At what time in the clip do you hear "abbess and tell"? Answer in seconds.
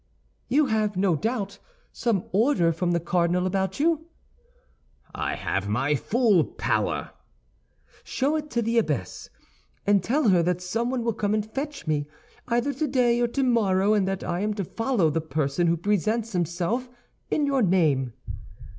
8.79-10.29